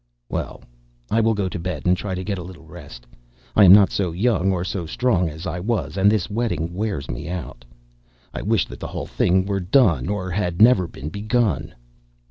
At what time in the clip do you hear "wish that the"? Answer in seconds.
8.41-8.87